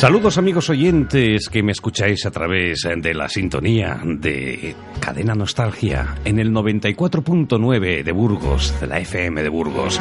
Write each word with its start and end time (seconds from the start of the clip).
Saludos 0.00 0.38
amigos 0.38 0.70
oyentes 0.70 1.50
que 1.50 1.62
me 1.62 1.72
escucháis 1.72 2.24
a 2.24 2.30
través 2.30 2.88
de 2.96 3.12
la 3.12 3.28
sintonía 3.28 4.00
de 4.02 4.74
Cadena 4.98 5.34
Nostalgia 5.34 6.16
en 6.24 6.38
el 6.38 6.52
94.9 6.52 8.02
de 8.02 8.12
Burgos, 8.12 8.74
de 8.80 8.86
la 8.86 8.98
FM 8.98 9.42
de 9.42 9.50
Burgos. 9.50 10.00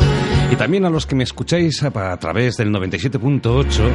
Y 0.49 0.55
también 0.55 0.85
a 0.85 0.89
los 0.89 1.05
que 1.05 1.15
me 1.15 1.25
escucháis 1.25 1.83
a, 1.83 2.15
través 2.17 2.55
del 2.55 2.71
97.8 2.71 3.91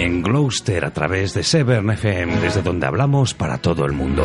en 0.00 0.22
Gloucester 0.22 0.86
a 0.86 0.90
través 0.90 1.34
de 1.34 1.42
Severn 1.42 1.90
FM, 1.90 2.40
desde 2.40 2.62
donde 2.62 2.86
hablamos 2.86 3.34
para 3.34 3.58
todo 3.58 3.84
el 3.84 3.92
mundo. 3.92 4.24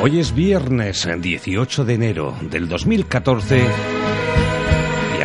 Hoy 0.00 0.20
es 0.20 0.32
viernes 0.32 1.08
18 1.20 1.84
de 1.84 1.94
enero 1.94 2.36
del 2.52 2.68
2014 2.68 3.64
y 3.64 4.17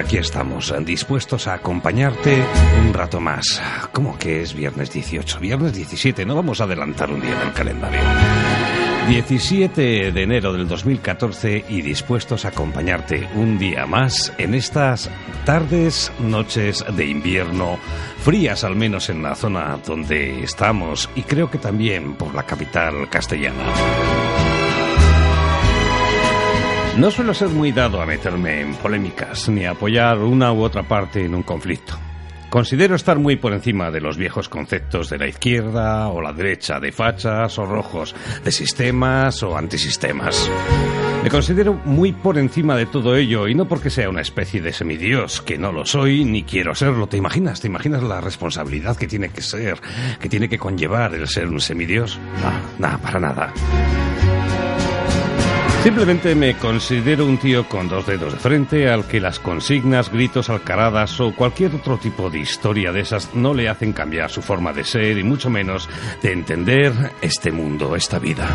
aquí 0.04 0.18
estamos, 0.18 0.74
dispuestos 0.86 1.48
a 1.48 1.54
acompañarte 1.54 2.44
un 2.86 2.94
rato 2.94 3.22
más. 3.22 3.62
¿Cómo 3.94 4.18
que 4.18 4.42
es 4.42 4.54
viernes 4.54 4.92
18? 4.92 5.40
Viernes 5.40 5.74
17, 5.74 6.26
no 6.26 6.36
vamos 6.36 6.60
a 6.60 6.66
adelantar 6.66 7.10
un 7.10 7.22
día 7.22 7.32
en 7.32 7.48
el 7.48 7.54
calendario. 7.54 8.02
17 9.08 10.12
de 10.12 10.22
enero 10.22 10.52
del 10.52 10.68
2014 10.68 11.66
y 11.70 11.82
dispuestos 11.82 12.44
a 12.44 12.50
acompañarte 12.50 13.30
un 13.36 13.58
día 13.58 13.86
más 13.86 14.34
en 14.38 14.54
estas 14.54 15.10
tardes, 15.46 16.12
noches 16.20 16.84
de 16.96 17.06
invierno, 17.06 17.78
frías 18.20 18.66
al 18.66 18.76
menos 18.76 19.10
en 19.10 19.24
la 19.24 19.36
zona 19.36 19.80
donde 19.86 20.44
estamos 20.44 21.10
y 21.16 21.24
creo 21.24 21.50
que 21.50 21.60
también 21.60 22.16
por 22.16 22.36
la 22.36 22.44
capital 22.44 23.10
castellana. 23.10 23.64
No 26.98 27.10
suelo 27.10 27.34
ser 27.34 27.50
muy 27.50 27.72
dado 27.72 28.00
a 28.02 28.06
meterme 28.06 28.62
en 28.62 28.76
polémicas 28.76 29.50
ni 29.50 29.66
a 29.66 29.72
apoyar 29.72 30.20
una 30.20 30.54
u 30.54 30.62
otra 30.62 30.84
parte 30.84 31.26
en 31.26 31.34
un 31.34 31.42
conflicto. 31.42 31.98
Considero 32.52 32.96
estar 32.96 33.18
muy 33.18 33.36
por 33.36 33.52
encima 33.52 33.90
de 33.90 34.00
los 34.00 34.16
viejos 34.16 34.48
conceptos 34.48 35.10
de 35.10 35.18
la 35.18 35.28
izquierda 35.28 36.10
o 36.10 36.22
la 36.22 36.34
derecha, 36.34 36.80
de 36.80 36.92
fachas 36.92 37.58
o 37.58 37.66
rojos, 37.66 38.16
de 38.44 38.52
sistemas 38.52 39.42
o 39.42 39.58
antisistemas. 39.58 40.52
Me 41.24 41.32
considero 41.32 41.74
muy 41.74 42.12
por 42.12 42.38
encima 42.38 42.76
de 42.76 42.86
todo 42.86 43.16
ello 43.16 43.48
y 43.48 43.56
no 43.56 43.68
porque 43.68 43.90
sea 43.90 44.08
una 44.08 44.22
especie 44.22 44.62
de 44.62 44.72
semidios, 44.72 45.42
que 45.42 45.58
no 45.58 45.72
lo 45.72 45.88
soy 45.88 46.26
ni 46.26 46.44
quiero 46.44 46.76
serlo. 46.76 47.08
¿Te 47.08 47.18
imaginas? 47.18 47.60
¿Te 47.60 47.68
imaginas 47.68 48.04
la 48.04 48.22
responsabilidad 48.22 48.98
que 48.98 49.08
tiene 49.08 49.30
que 49.30 49.42
ser, 49.42 49.82
que 50.20 50.30
tiene 50.30 50.48
que 50.48 50.60
conllevar 50.60 51.16
el 51.16 51.28
ser 51.28 51.48
un 51.48 51.60
semidios? 51.60 52.20
No, 52.44 52.52
nada, 52.78 52.98
para 53.00 53.20
nada. 53.20 53.54
Simplemente 55.84 56.34
me 56.34 56.56
considero 56.56 57.26
un 57.26 57.38
tío 57.38 57.68
con 57.68 57.90
dos 57.90 58.08
dedos 58.08 58.32
de 58.32 58.40
frente 58.40 58.90
al 58.90 59.06
que 59.06 59.20
las 59.20 59.38
consignas, 59.38 60.10
gritos, 60.10 60.50
alcaradas 60.50 61.20
o 61.20 61.36
cualquier 61.36 61.76
otro 61.76 61.98
tipo 61.98 62.30
de 62.30 62.40
historia 62.40 62.94
de 62.94 63.02
esas 63.02 63.36
no 63.36 63.54
le 63.54 63.68
hacen 63.68 63.92
cambiar 63.92 64.32
su 64.32 64.42
forma 64.42 64.72
de 64.72 64.86
ser 64.86 65.18
y 65.18 65.26
mucho 65.26 65.50
menos 65.50 65.90
de 66.22 66.32
entender 66.32 66.94
este 67.22 67.52
mundo, 67.52 67.98
esta 67.98 68.18
vida. 68.18 68.48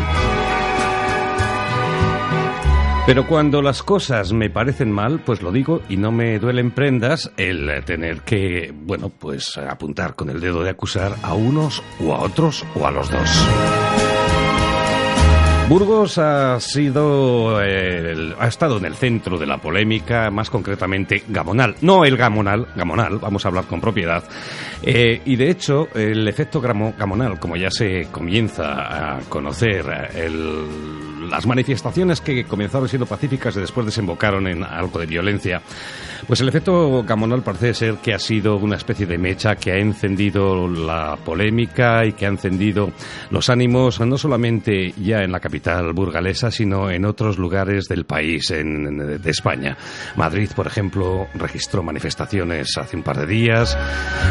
Pero 3.05 3.27
cuando 3.27 3.61
las 3.61 3.83
cosas 3.83 4.33
me 4.33 4.49
parecen 4.49 4.91
mal, 4.91 5.21
pues 5.23 5.43
lo 5.43 5.51
digo 5.51 5.83
y 5.87 5.97
no 5.97 6.11
me 6.11 6.39
duelen 6.39 6.71
prendas 6.71 7.31
el 7.37 7.83
tener 7.85 8.21
que, 8.21 8.73
bueno, 8.73 9.09
pues 9.09 9.55
apuntar 9.55 10.15
con 10.15 10.31
el 10.31 10.39
dedo 10.39 10.63
de 10.63 10.71
acusar 10.71 11.15
a 11.21 11.35
unos 11.35 11.83
o 12.03 12.11
a 12.11 12.21
otros 12.21 12.65
o 12.73 12.87
a 12.87 12.91
los 12.91 13.11
dos. 13.11 14.08
Burgos 15.69 16.17
ha 16.17 16.59
sido 16.59 17.59
ha 17.59 18.47
estado 18.47 18.77
en 18.79 18.85
el 18.85 18.95
centro 18.95 19.37
de 19.37 19.45
la 19.45 19.59
polémica, 19.59 20.31
más 20.31 20.49
concretamente 20.49 21.21
Gamonal, 21.27 21.75
no 21.81 22.03
el 22.05 22.17
Gamonal, 22.17 22.69
Gamonal, 22.75 23.19
vamos 23.19 23.45
a 23.45 23.49
hablar 23.49 23.65
con 23.65 23.79
propiedad. 23.79 24.23
Eh, 24.81 25.21
y 25.25 25.35
de 25.35 25.51
hecho, 25.51 25.87
el 25.93 26.27
efecto 26.27 26.59
Gamonal, 26.59 27.39
como 27.39 27.55
ya 27.55 27.69
se 27.69 28.07
comienza 28.11 29.17
a 29.17 29.19
conocer, 29.29 29.85
las 31.29 31.45
manifestaciones 31.45 32.19
que 32.19 32.45
comenzaron 32.45 32.89
siendo 32.89 33.05
pacíficas 33.05 33.55
y 33.55 33.59
después 33.59 33.85
desembocaron 33.85 34.47
en 34.47 34.63
algo 34.63 34.97
de 34.97 35.05
violencia, 35.05 35.61
pues 36.27 36.41
el 36.41 36.49
efecto 36.49 37.03
Gamonal 37.03 37.41
parece 37.41 37.73
ser 37.73 37.95
que 37.95 38.13
ha 38.13 38.19
sido 38.19 38.57
una 38.57 38.75
especie 38.75 39.05
de 39.05 39.17
mecha 39.17 39.55
que 39.55 39.71
ha 39.71 39.77
encendido 39.77 40.67
la 40.67 41.17
polémica 41.23 42.05
y 42.05 42.13
que 42.13 42.25
ha 42.25 42.29
encendido 42.29 42.91
los 43.29 43.49
ánimos 43.49 43.99
no 43.99 44.17
solamente 44.17 44.93
ya 44.97 45.19
en 45.19 45.31
la 45.31 45.39
capital 45.39 45.93
burgalesa, 45.93 46.51
sino 46.51 46.89
en 46.89 47.05
otros 47.05 47.37
lugares 47.37 47.87
del 47.87 48.05
país, 48.05 48.51
en, 48.51 49.21
de 49.21 49.29
España. 49.29 49.77
Madrid, 50.15 50.49
por 50.55 50.67
ejemplo, 50.67 51.27
registró 51.35 51.83
manifestaciones 51.83 52.77
hace 52.77 52.97
un 52.97 53.03
par 53.03 53.17
de 53.17 53.25
días. 53.25 53.77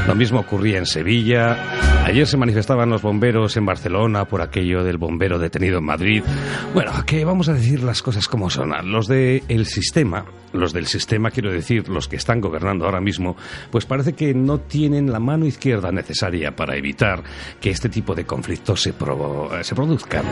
Lo 0.06 0.14
mismo 0.14 0.40
ocurría 0.40 0.78
en 0.78 0.86
Sevilla. 0.86 2.04
Ayer 2.04 2.26
se 2.26 2.36
manifestaban 2.36 2.90
los 2.90 3.02
bomberos 3.02 3.56
en 3.56 3.66
Barcelona 3.66 4.24
por 4.24 4.42
aquello 4.42 4.84
del 4.84 4.98
bombero 4.98 5.38
detenido 5.38 5.78
en 5.78 5.84
Madrid. 5.84 6.22
Bueno, 6.74 6.92
que 7.06 7.24
vamos 7.24 7.48
a 7.48 7.54
decir 7.54 7.82
las 7.82 8.02
cosas 8.02 8.28
como 8.28 8.50
son. 8.50 8.72
Los 8.90 9.06
del 9.08 9.66
sistema, 9.66 10.24
los 10.52 10.72
del 10.72 10.86
sistema 10.86 11.30
quiero 11.30 11.52
decir 11.52 11.88
los 11.88 12.08
que 12.08 12.16
están 12.16 12.40
gobernando 12.40 12.84
ahora 12.84 13.00
mismo, 13.00 13.36
pues 13.70 13.86
parece 13.86 14.14
que 14.14 14.34
no 14.34 14.60
tienen 14.60 15.12
la 15.12 15.20
mano 15.20 15.46
izquierda 15.46 15.92
necesaria 15.92 16.54
para 16.54 16.76
evitar 16.76 17.22
que 17.60 17.70
este 17.70 17.88
tipo 17.88 18.14
de 18.14 18.24
conflictos 18.24 18.82
se, 18.82 18.92
se 19.62 19.74
produzcan. 19.74 20.24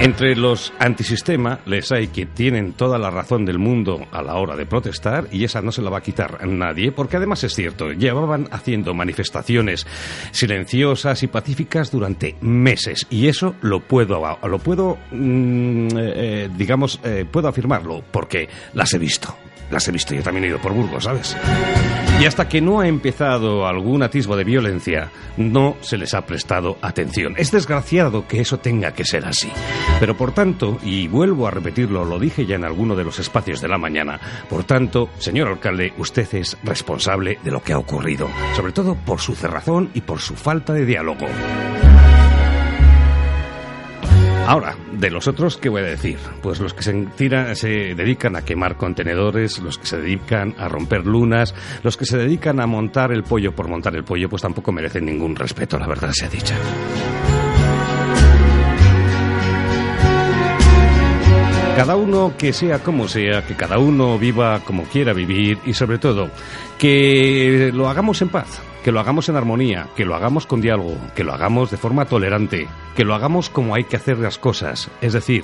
Entre 0.00 0.34
los 0.36 0.72
antisistema 0.78 1.60
les 1.66 1.90
hay 1.92 2.08
que 2.08 2.26
tienen 2.26 2.72
toda 2.72 2.98
la 2.98 3.10
razón 3.10 3.46
del 3.46 3.58
mundo 3.58 4.06
a 4.10 4.22
la 4.22 4.34
hora 4.34 4.56
de 4.56 4.66
protestar 4.66 5.28
y 5.30 5.44
esa 5.44 5.62
no 5.62 5.72
se 5.72 5.82
la 5.82 5.88
va 5.88 5.98
a 5.98 6.02
quitar 6.02 6.46
nadie 6.46 6.92
porque 6.92 7.16
además 7.16 7.44
es 7.44 7.54
cierto, 7.54 7.92
llevaban 7.92 8.48
haciendo 8.50 8.92
manifestaciones 8.92 9.86
silenciosas 10.32 11.22
y 11.22 11.28
pacíficas 11.28 11.90
durante 11.90 12.36
meses 12.40 13.06
y 13.08 13.28
eso 13.28 13.54
lo 13.62 13.80
puedo, 13.80 14.20
lo 14.46 14.58
puedo 14.58 14.98
mm, 15.12 15.86
eh, 15.96 16.12
eh, 16.16 16.50
digamos, 16.54 17.00
eh, 17.04 17.24
puedo 17.30 17.48
afirmarlo 17.48 18.02
porque 18.10 18.48
las 18.74 18.92
he 18.92 18.98
visto 18.98 19.34
las 19.74 19.88
he 19.88 19.92
visto, 19.92 20.14
yo 20.14 20.22
también 20.22 20.44
he 20.44 20.48
ido 20.48 20.58
por 20.60 20.72
Burgos, 20.72 21.04
¿sabes? 21.04 21.36
Y 22.20 22.26
hasta 22.26 22.48
que 22.48 22.60
no 22.60 22.78
ha 22.78 22.86
empezado 22.86 23.66
algún 23.66 24.04
atisbo 24.04 24.36
de 24.36 24.44
violencia, 24.44 25.10
no 25.36 25.76
se 25.80 25.98
les 25.98 26.14
ha 26.14 26.24
prestado 26.24 26.78
atención. 26.80 27.34
Es 27.36 27.50
desgraciado 27.50 28.28
que 28.28 28.40
eso 28.40 28.58
tenga 28.58 28.92
que 28.92 29.04
ser 29.04 29.26
así. 29.26 29.50
Pero 29.98 30.16
por 30.16 30.32
tanto, 30.32 30.78
y 30.84 31.08
vuelvo 31.08 31.48
a 31.48 31.50
repetirlo, 31.50 32.04
lo 32.04 32.20
dije 32.20 32.46
ya 32.46 32.54
en 32.54 32.64
alguno 32.64 32.94
de 32.94 33.02
los 33.02 33.18
espacios 33.18 33.60
de 33.60 33.68
la 33.68 33.78
mañana, 33.78 34.20
por 34.48 34.62
tanto, 34.62 35.10
señor 35.18 35.48
alcalde, 35.48 35.92
usted 35.98 36.32
es 36.36 36.56
responsable 36.62 37.40
de 37.42 37.50
lo 37.50 37.60
que 37.60 37.72
ha 37.72 37.78
ocurrido, 37.78 38.28
sobre 38.54 38.72
todo 38.72 38.94
por 38.94 39.20
su 39.20 39.34
cerrazón 39.34 39.90
y 39.92 40.02
por 40.02 40.20
su 40.20 40.36
falta 40.36 40.72
de 40.72 40.86
diálogo. 40.86 41.26
Ahora, 44.46 44.76
de 44.92 45.10
los 45.10 45.26
otros, 45.26 45.56
¿qué 45.56 45.70
voy 45.70 45.80
a 45.80 45.86
decir? 45.86 46.18
Pues 46.42 46.60
los 46.60 46.74
que 46.74 46.82
se, 46.82 47.54
se 47.54 47.68
dedican 47.94 48.36
a 48.36 48.42
quemar 48.42 48.76
contenedores, 48.76 49.58
los 49.60 49.78
que 49.78 49.86
se 49.86 49.96
dedican 49.96 50.54
a 50.58 50.68
romper 50.68 51.06
lunas, 51.06 51.54
los 51.82 51.96
que 51.96 52.04
se 52.04 52.18
dedican 52.18 52.60
a 52.60 52.66
montar 52.66 53.10
el 53.10 53.22
pollo 53.22 53.54
por 53.54 53.68
montar 53.68 53.96
el 53.96 54.04
pollo, 54.04 54.28
pues 54.28 54.42
tampoco 54.42 54.70
merecen 54.70 55.06
ningún 55.06 55.34
respeto, 55.34 55.78
la 55.78 55.86
verdad 55.86 56.10
sea 56.12 56.28
dicha. 56.28 56.56
Cada 61.76 61.96
uno 61.96 62.34
que 62.36 62.52
sea 62.52 62.80
como 62.80 63.08
sea, 63.08 63.46
que 63.46 63.54
cada 63.54 63.78
uno 63.78 64.18
viva 64.18 64.60
como 64.60 64.84
quiera 64.84 65.14
vivir 65.14 65.58
y 65.64 65.72
sobre 65.72 65.98
todo 65.98 66.28
que 66.78 67.70
lo 67.72 67.88
hagamos 67.88 68.20
en 68.20 68.28
paz 68.28 68.60
que 68.84 68.92
lo 68.92 69.00
hagamos 69.00 69.30
en 69.30 69.36
armonía, 69.36 69.88
que 69.96 70.04
lo 70.04 70.14
hagamos 70.14 70.46
con 70.46 70.60
diálogo, 70.60 70.98
que 71.16 71.24
lo 71.24 71.32
hagamos 71.32 71.70
de 71.70 71.78
forma 71.78 72.04
tolerante, 72.04 72.68
que 72.94 73.04
lo 73.04 73.14
hagamos 73.14 73.48
como 73.48 73.74
hay 73.74 73.84
que 73.84 73.96
hacer 73.96 74.18
las 74.18 74.36
cosas, 74.36 74.90
es 75.00 75.14
decir, 75.14 75.42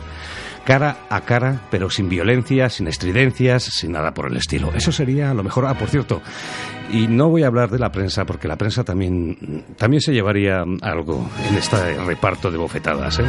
cara 0.67 0.99
a 1.09 1.23
cara, 1.23 1.63
pero 1.71 1.89
sin 1.89 2.11
violencia, 2.11 2.69
sin 2.69 2.87
estridencias, 2.87 3.65
sin 3.65 3.93
nada 3.93 4.13
por 4.13 4.31
el 4.31 4.37
estilo. 4.37 4.71
Eso 4.75 4.93
sería 4.93 5.33
lo 5.33 5.43
mejor. 5.43 5.65
Ah, 5.67 5.73
por 5.73 5.89
cierto, 5.89 6.21
y 6.93 7.07
no 7.07 7.31
voy 7.31 7.43
a 7.43 7.47
hablar 7.47 7.71
de 7.71 7.79
la 7.79 7.91
prensa 7.91 8.27
porque 8.27 8.47
la 8.47 8.57
prensa 8.57 8.85
también, 8.85 9.65
también 9.79 10.03
se 10.03 10.13
llevaría 10.13 10.63
algo 10.83 11.27
en 11.49 11.57
este 11.57 11.95
reparto 12.05 12.51
de 12.51 12.59
bofetadas. 12.59 13.21
¿eh? 13.21 13.25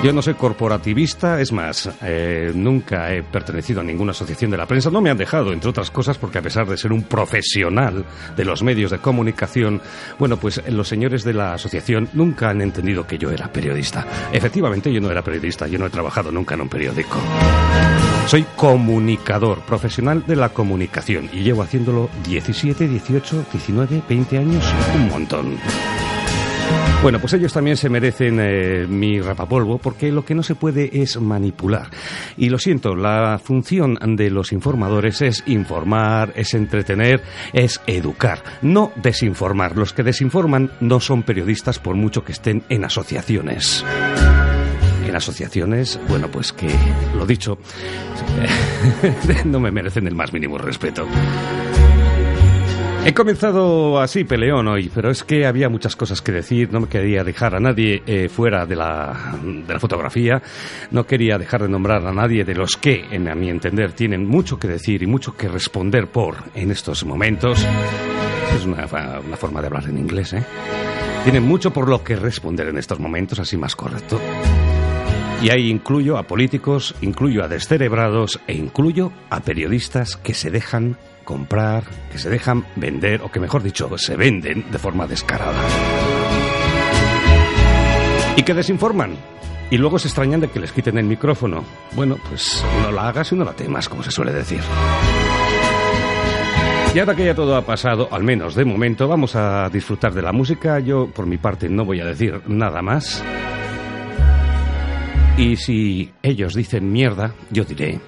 Yo 0.00 0.12
no 0.12 0.22
soy 0.22 0.34
corporativista, 0.34 1.40
es 1.40 1.50
más, 1.50 1.90
eh, 2.02 2.52
nunca 2.54 3.12
he 3.12 3.24
pertenecido 3.24 3.80
a 3.80 3.84
ninguna 3.84 4.12
asociación 4.12 4.48
de 4.52 4.56
la 4.56 4.64
prensa. 4.64 4.90
No 4.90 5.00
me 5.00 5.10
han 5.10 5.18
dejado, 5.18 5.52
entre 5.52 5.70
otras 5.70 5.90
cosas, 5.90 6.16
porque 6.18 6.38
a 6.38 6.42
pesar 6.42 6.68
de 6.68 6.76
ser 6.76 6.92
un 6.92 7.02
profesional 7.02 8.04
de 8.36 8.44
los 8.44 8.62
medios 8.62 8.92
de 8.92 8.98
comunicación, 8.98 9.82
bueno, 10.16 10.36
pues 10.36 10.62
los 10.68 10.86
señores 10.86 11.24
de 11.24 11.34
la 11.34 11.54
asociación 11.54 12.08
nunca 12.12 12.48
han 12.48 12.60
entendido 12.60 13.08
que 13.08 13.18
yo 13.18 13.32
era 13.32 13.52
periodista. 13.52 14.06
Efectivamente, 14.32 14.92
yo 14.92 15.00
no 15.00 15.10
era 15.10 15.22
periodista, 15.22 15.66
yo 15.66 15.80
no 15.80 15.86
he 15.86 15.90
trabajado 15.90 16.30
nunca 16.30 16.54
en 16.54 16.60
un 16.60 16.68
periódico. 16.68 17.18
Soy 18.28 18.44
comunicador, 18.54 19.62
profesional 19.62 20.24
de 20.26 20.36
la 20.36 20.50
comunicación 20.50 21.28
y 21.32 21.40
llevo 21.42 21.62
haciéndolo 21.62 22.08
17, 22.24 22.86
18, 22.86 23.46
19, 23.52 24.02
20 24.08 24.38
años, 24.38 24.64
un 24.94 25.08
montón. 25.08 25.58
Bueno, 27.00 27.20
pues 27.20 27.32
ellos 27.32 27.52
también 27.52 27.76
se 27.76 27.88
merecen 27.88 28.40
eh, 28.40 28.86
mi 28.88 29.20
rapapolvo 29.20 29.78
porque 29.78 30.10
lo 30.10 30.24
que 30.24 30.34
no 30.34 30.42
se 30.42 30.56
puede 30.56 30.90
es 31.00 31.20
manipular. 31.20 31.88
Y 32.36 32.48
lo 32.48 32.58
siento, 32.58 32.96
la 32.96 33.38
función 33.38 33.96
de 34.16 34.30
los 34.30 34.52
informadores 34.52 35.22
es 35.22 35.44
informar, 35.46 36.32
es 36.34 36.54
entretener, 36.54 37.22
es 37.52 37.80
educar, 37.86 38.42
no 38.62 38.90
desinformar. 38.96 39.76
Los 39.76 39.92
que 39.92 40.02
desinforman 40.02 40.72
no 40.80 40.98
son 40.98 41.22
periodistas 41.22 41.78
por 41.78 41.94
mucho 41.94 42.24
que 42.24 42.32
estén 42.32 42.64
en 42.68 42.84
asociaciones 42.84 43.84
en 45.06 45.16
asociaciones, 45.16 45.98
bueno, 46.08 46.28
pues 46.30 46.52
que, 46.52 46.68
lo 47.16 47.24
dicho, 47.24 47.58
no 49.46 49.58
me 49.58 49.70
merecen 49.70 50.06
el 50.06 50.14
más 50.14 50.34
mínimo 50.34 50.58
respeto. 50.58 51.06
He 53.04 53.14
comenzado 53.14 54.00
así, 54.00 54.24
peleón 54.24 54.68
hoy, 54.68 54.90
pero 54.94 55.10
es 55.10 55.24
que 55.24 55.46
había 55.46 55.70
muchas 55.70 55.96
cosas 55.96 56.20
que 56.20 56.30
decir, 56.30 56.70
no 56.72 56.80
me 56.80 56.88
quería 56.88 57.24
dejar 57.24 57.54
a 57.54 57.60
nadie 57.60 58.02
eh, 58.06 58.28
fuera 58.28 58.66
de 58.66 58.76
la, 58.76 59.38
de 59.42 59.72
la 59.72 59.80
fotografía, 59.80 60.42
no 60.90 61.06
quería 61.06 61.38
dejar 61.38 61.62
de 61.62 61.68
nombrar 61.68 62.06
a 62.06 62.12
nadie 62.12 62.44
de 62.44 62.54
los 62.54 62.76
que, 62.76 63.06
en, 63.10 63.28
a 63.28 63.34
mi 63.34 63.48
entender, 63.48 63.92
tienen 63.92 64.26
mucho 64.26 64.58
que 64.58 64.68
decir 64.68 65.02
y 65.02 65.06
mucho 65.06 65.34
que 65.36 65.48
responder 65.48 66.08
por 66.08 66.36
en 66.54 66.70
estos 66.70 67.04
momentos. 67.06 67.66
Es 68.54 68.66
una, 68.66 68.86
una 69.26 69.36
forma 69.36 69.62
de 69.62 69.68
hablar 69.68 69.84
en 69.88 69.96
inglés, 69.96 70.34
¿eh? 70.34 70.44
Tienen 71.24 71.44
mucho 71.44 71.72
por 71.72 71.88
lo 71.88 72.04
que 72.04 72.16
responder 72.16 72.68
en 72.68 72.78
estos 72.78 73.00
momentos, 73.00 73.38
así 73.38 73.56
más 73.56 73.74
correcto. 73.74 74.20
Y 75.42 75.50
ahí 75.50 75.70
incluyo 75.70 76.18
a 76.18 76.24
políticos, 76.24 76.94
incluyo 77.00 77.44
a 77.44 77.48
descerebrados 77.48 78.40
e 78.46 78.54
incluyo 78.54 79.12
a 79.30 79.40
periodistas 79.40 80.16
que 80.16 80.34
se 80.34 80.50
dejan 80.50 80.96
comprar, 81.28 81.84
que 82.10 82.16
se 82.16 82.30
dejan 82.30 82.64
vender, 82.76 83.20
o 83.20 83.30
que 83.30 83.38
mejor 83.38 83.62
dicho, 83.62 83.86
se 83.98 84.16
venden 84.16 84.64
de 84.70 84.78
forma 84.78 85.06
descarada. 85.06 85.62
Y 88.34 88.42
que 88.42 88.54
desinforman. 88.54 89.14
Y 89.70 89.76
luego 89.76 89.98
se 89.98 90.08
extrañan 90.08 90.40
de 90.40 90.48
que 90.48 90.58
les 90.58 90.72
quiten 90.72 90.96
el 90.96 91.04
micrófono. 91.04 91.64
Bueno, 91.94 92.16
pues 92.30 92.64
no 92.82 92.90
la 92.90 93.08
hagas 93.08 93.30
y 93.32 93.34
no 93.34 93.44
la 93.44 93.52
temas, 93.52 93.90
como 93.90 94.02
se 94.02 94.10
suele 94.10 94.32
decir. 94.32 94.60
Y 96.94 96.98
ahora 96.98 97.14
que 97.14 97.26
ya 97.26 97.34
todo 97.34 97.56
ha 97.56 97.66
pasado, 97.66 98.08
al 98.10 98.24
menos 98.24 98.54
de 98.54 98.64
momento, 98.64 99.06
vamos 99.06 99.36
a 99.36 99.68
disfrutar 99.68 100.14
de 100.14 100.22
la 100.22 100.32
música. 100.32 100.78
Yo, 100.78 101.08
por 101.08 101.26
mi 101.26 101.36
parte, 101.36 101.68
no 101.68 101.84
voy 101.84 102.00
a 102.00 102.06
decir 102.06 102.40
nada 102.46 102.80
más. 102.80 103.22
Y 105.36 105.56
si 105.56 106.10
ellos 106.22 106.54
dicen 106.54 106.90
mierda, 106.90 107.34
yo 107.50 107.64
diré 107.64 108.00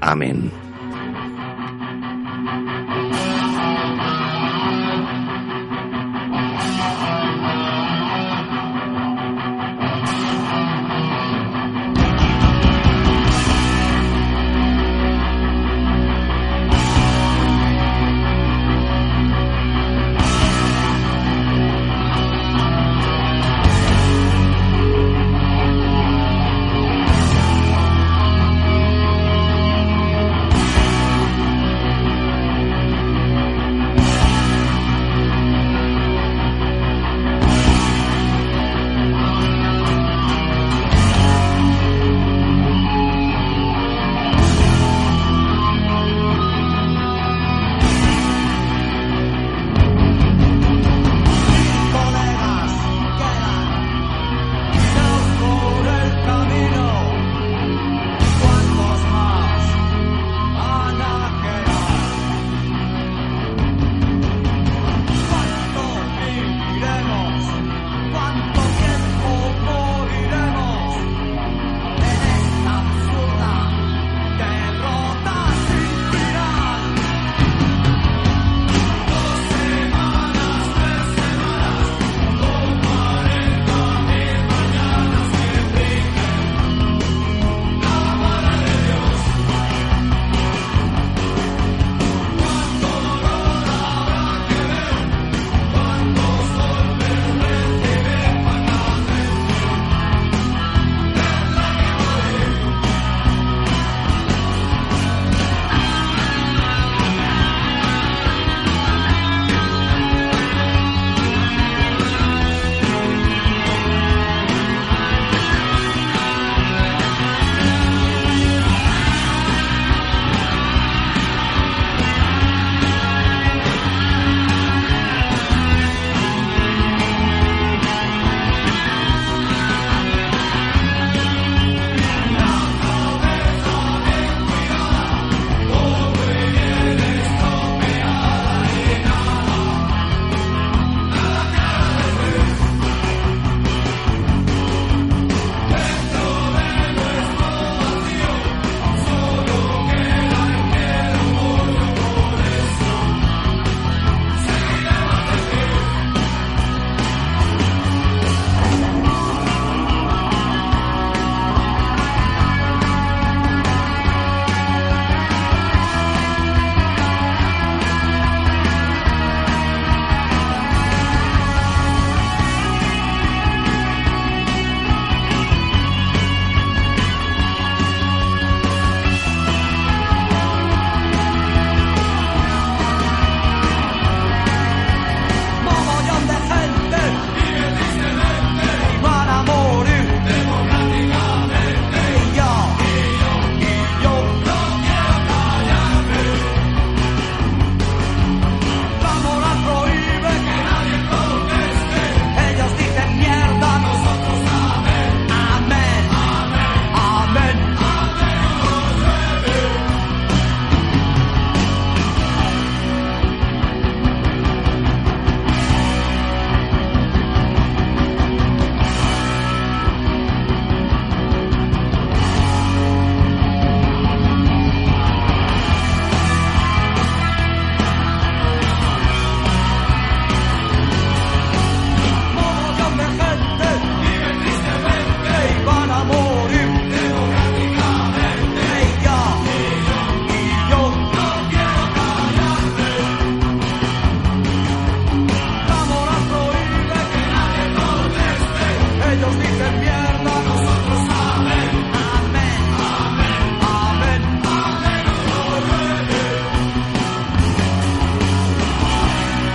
amén. 0.00 0.71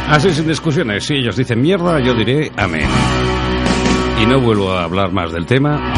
Así 0.10 0.32
sin 0.32 0.48
discusiones. 0.48 1.06
Si 1.06 1.16
ellos 1.16 1.36
dicen 1.36 1.62
mierda, 1.62 2.00
yo 2.00 2.14
diré 2.14 2.52
amén. 2.56 2.88
Y 4.22 4.26
no 4.26 4.40
vuelvo 4.40 4.72
a 4.72 4.84
hablar 4.84 5.12
más 5.12 5.32
del 5.32 5.46
tema, 5.46 5.94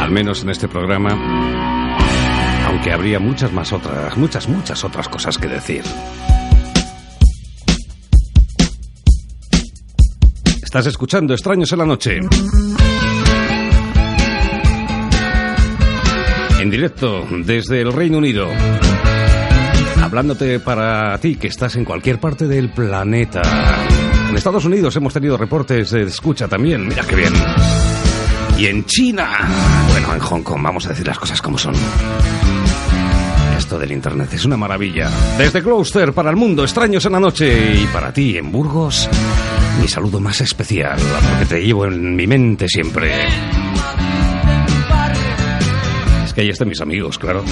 al 0.00 0.10
menos 0.10 0.42
en 0.42 0.50
este 0.50 0.66
programa, 0.66 1.10
aunque 2.66 2.90
habría 2.90 3.20
muchas 3.20 3.52
más 3.52 3.72
otras, 3.72 4.16
muchas, 4.16 4.48
muchas 4.48 4.82
otras 4.82 5.08
cosas 5.08 5.38
que 5.38 5.46
decir. 5.46 5.84
Estás 10.62 10.86
escuchando 10.86 11.34
Extraños 11.34 11.70
en 11.72 11.78
la 11.78 11.86
Noche. 11.86 12.20
En 16.60 16.70
directo 16.70 17.26
desde 17.44 17.82
el 17.82 17.92
Reino 17.92 18.18
Unido. 18.18 18.48
Hablándote 20.02 20.60
para 20.60 21.16
ti 21.18 21.36
que 21.36 21.48
estás 21.48 21.76
en 21.76 21.84
cualquier 21.84 22.18
parte 22.20 22.46
del 22.46 22.70
planeta. 22.70 23.40
En 24.28 24.36
Estados 24.36 24.64
Unidos 24.64 24.94
hemos 24.96 25.14
tenido 25.14 25.36
reportes 25.36 25.90
de 25.90 26.02
escucha 26.02 26.48
también. 26.48 26.86
Mira 26.86 27.04
qué 27.04 27.16
bien. 27.16 27.32
Y 28.58 28.66
en 28.66 28.84
China. 28.84 29.30
Bueno, 29.90 30.14
en 30.14 30.20
Hong 30.20 30.42
Kong. 30.42 30.62
Vamos 30.62 30.86
a 30.86 30.90
decir 30.90 31.06
las 31.06 31.18
cosas 31.18 31.40
como 31.40 31.56
son. 31.56 31.74
Esto 33.56 33.78
del 33.78 33.92
Internet 33.92 34.32
es 34.32 34.44
una 34.44 34.56
maravilla. 34.56 35.08
Desde 35.38 35.60
Gloucester 35.60 36.12
para 36.12 36.30
el 36.30 36.36
mundo, 36.36 36.62
extraños 36.62 37.06
en 37.06 37.12
la 37.12 37.20
noche. 37.20 37.74
Y 37.74 37.86
para 37.86 38.12
ti 38.12 38.36
en 38.36 38.50
Burgos 38.50 39.08
mi 39.80 39.88
saludo 39.88 40.20
más 40.20 40.40
especial, 40.40 40.98
porque 41.30 41.46
te 41.46 41.64
llevo 41.64 41.86
en 41.86 42.14
mi 42.14 42.26
mente 42.26 42.68
siempre. 42.68 43.10
Es 46.24 46.32
que 46.32 46.42
ahí 46.42 46.48
están 46.50 46.68
mis 46.68 46.80
amigos, 46.80 47.18
claro. 47.18 47.42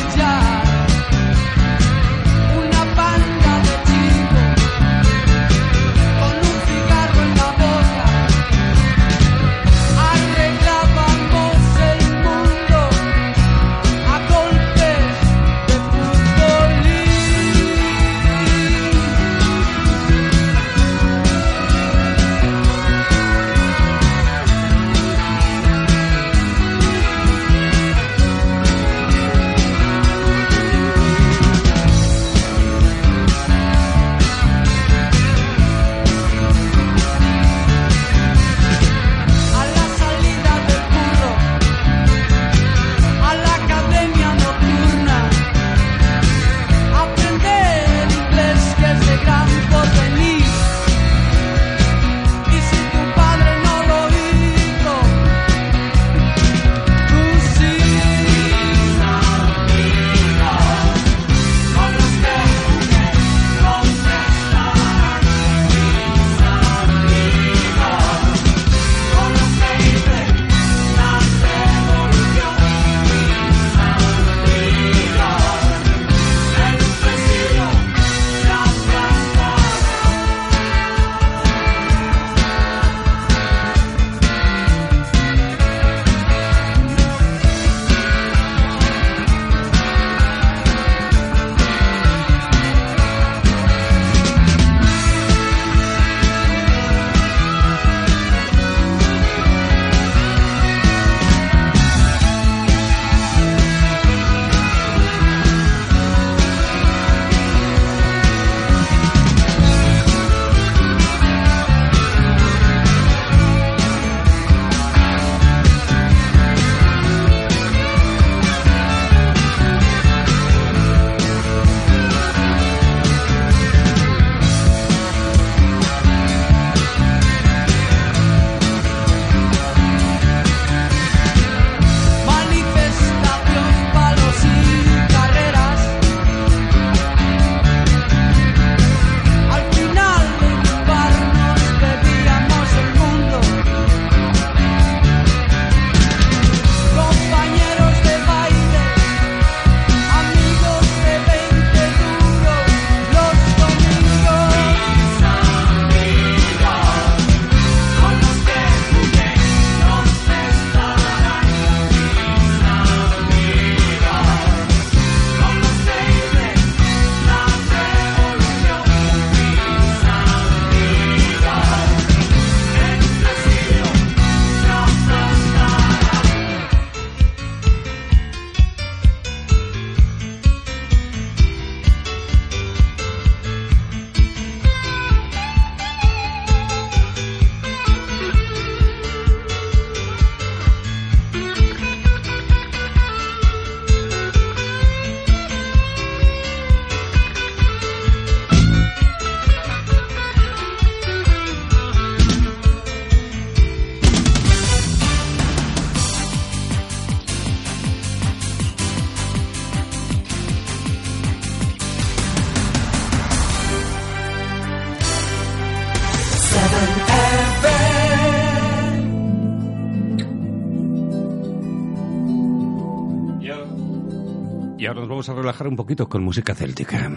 Relajar 225.50 225.66
un 225.66 225.76
poquito 225.76 226.08
con 226.08 226.22
música 226.22 226.54
céltica. 226.54 227.10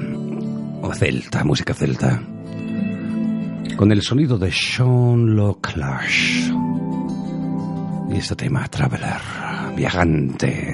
O 0.81 0.91
celta, 0.93 1.43
música 1.43 1.73
celta. 1.75 2.19
Con 3.77 3.91
el 3.91 4.01
sonido 4.01 4.39
de 4.39 4.51
Sean 4.51 5.35
Loclash. 5.35 6.49
Y 8.11 8.17
este 8.17 8.35
tema, 8.35 8.67
Traveler, 8.67 9.21
viajante. 9.75 10.72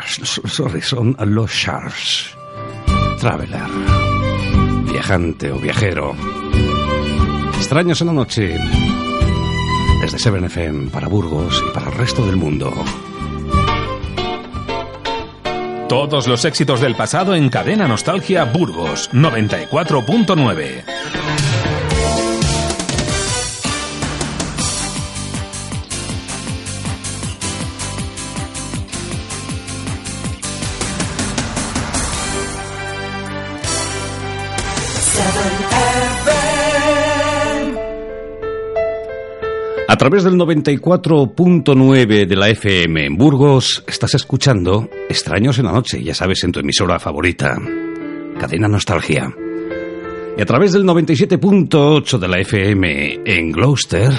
Son 0.80 1.16
los 1.26 1.50
Sharks. 1.50 2.36
Traveler. 3.20 3.68
Viajante 4.90 5.52
o 5.52 5.58
viajero. 5.58 6.14
Extraños 7.56 8.00
en 8.00 8.06
la 8.08 8.12
noche. 8.12 8.58
Desde 10.00 10.18
7FM 10.18 10.90
para 10.90 11.08
Burgos 11.08 11.62
y 11.68 11.74
para 11.74 11.90
el 11.90 11.98
resto 11.98 12.26
del 12.26 12.36
mundo. 12.36 12.72
Todos 15.88 16.26
los 16.26 16.44
éxitos 16.44 16.80
del 16.80 16.94
pasado 16.94 17.34
en 17.34 17.50
Cadena 17.50 17.88
Nostalgia 17.88 18.44
Burgos 18.44 19.10
94.9. 19.12 21.19
través 40.00 40.24
del 40.24 40.36
94.9 40.36 42.26
de 42.26 42.34
la 42.34 42.48
FM 42.48 43.04
en 43.04 43.18
Burgos 43.18 43.84
estás 43.86 44.14
escuchando 44.14 44.88
Extraños 45.10 45.58
en 45.58 45.66
la 45.66 45.72
Noche, 45.72 46.02
ya 46.02 46.14
sabes, 46.14 46.42
en 46.42 46.52
tu 46.52 46.60
emisora 46.60 46.98
favorita, 46.98 47.58
Cadena 48.38 48.66
Nostalgia. 48.66 49.30
Y 50.38 50.40
a 50.40 50.46
través 50.46 50.72
del 50.72 50.84
97.8 50.84 52.18
de 52.18 52.28
la 52.28 52.38
FM 52.38 53.20
en 53.26 53.52
Gloucester, 53.52 54.10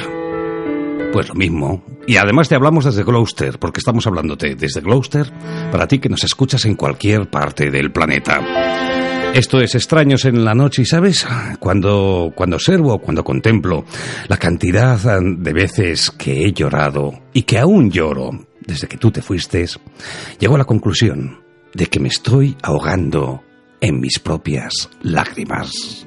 pues 1.11 1.29
lo 1.29 1.33
mismo. 1.33 1.83
Y 2.05 2.17
además 2.17 2.47
te 2.47 2.53
hablamos 2.53 2.85
desde 2.85 3.03
Gloucester, 3.03 3.57
porque 3.57 3.79
estamos 3.79 4.05
hablándote 4.05 4.53
desde 4.53 4.81
Gloucester 4.81 5.31
para 5.71 5.87
ti 5.87 5.97
que 5.97 6.09
nos 6.09 6.23
escuchas 6.23 6.63
en 6.65 6.75
cualquier 6.75 7.27
parte 7.27 7.71
del 7.71 7.91
planeta. 7.91 8.90
Esto 9.33 9.61
es 9.61 9.75
Extraños 9.75 10.25
en 10.25 10.43
la 10.43 10.53
Noche 10.53 10.81
y, 10.81 10.85
¿sabes? 10.85 11.25
Cuando, 11.59 12.33
cuando 12.35 12.57
observo, 12.57 12.99
cuando 12.99 13.23
contemplo 13.23 13.85
la 14.27 14.35
cantidad 14.37 14.99
de 15.21 15.53
veces 15.53 16.11
que 16.11 16.45
he 16.45 16.51
llorado 16.51 17.13
y 17.31 17.43
que 17.43 17.57
aún 17.57 17.89
lloro 17.89 18.31
desde 18.59 18.87
que 18.87 18.97
tú 18.97 19.09
te 19.09 19.21
fuiste, 19.21 19.65
llego 20.37 20.55
a 20.55 20.57
la 20.57 20.65
conclusión 20.65 21.39
de 21.73 21.87
que 21.87 22.01
me 22.01 22.09
estoy 22.09 22.57
ahogando 22.61 23.41
en 23.79 24.01
mis 24.01 24.19
propias 24.19 24.89
lágrimas. 25.01 26.05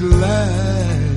much 0.00 0.20
life. 0.20 1.07